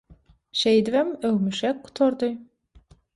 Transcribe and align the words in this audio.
Şeýdibem 0.61 1.11
«öwmeşek» 1.29 1.83
gutardy. 1.83 2.31